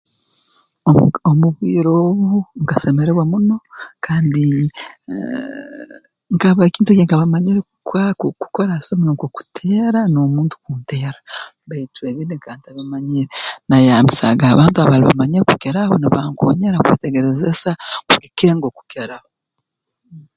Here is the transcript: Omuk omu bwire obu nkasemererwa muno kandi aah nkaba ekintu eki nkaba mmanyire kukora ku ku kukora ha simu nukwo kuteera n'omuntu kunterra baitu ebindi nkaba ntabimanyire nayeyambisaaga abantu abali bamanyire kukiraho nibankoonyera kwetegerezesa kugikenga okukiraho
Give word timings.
Omuk 0.89 1.13
omu 1.29 1.47
bwire 1.55 1.91
obu 2.05 2.31
nkasemererwa 2.61 3.23
muno 3.31 3.55
kandi 4.05 4.45
aah 5.11 5.97
nkaba 6.33 6.61
ekintu 6.65 6.89
eki 6.91 7.03
nkaba 7.05 7.25
mmanyire 7.27 7.59
kukora 7.69 8.07
ku 8.19 8.25
ku 8.29 8.35
kukora 8.41 8.71
ha 8.75 8.85
simu 8.85 9.03
nukwo 9.05 9.27
kuteera 9.35 9.99
n'omuntu 10.07 10.55
kunterra 10.63 11.19
baitu 11.67 11.99
ebindi 12.09 12.33
nkaba 12.35 12.57
ntabimanyire 12.57 13.29
nayeyambisaaga 13.67 14.45
abantu 14.49 14.77
abali 14.79 15.03
bamanyire 15.05 15.43
kukiraho 15.49 15.93
nibankoonyera 15.97 16.77
kwetegerezesa 16.85 17.71
kugikenga 18.07 18.65
okukiraho 18.67 19.27